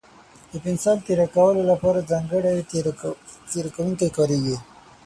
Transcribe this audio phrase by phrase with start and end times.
[0.51, 2.67] د پنسل تېره کولو لپاره ځانګړی
[3.51, 4.57] تېره کوونکی کارېږي.